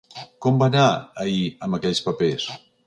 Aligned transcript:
Com 0.45 0.57
va 0.63 0.69
anar 0.73 0.87
ahir 1.27 1.45
amb 1.69 1.81
aquells 1.81 2.05
papers? 2.09 2.51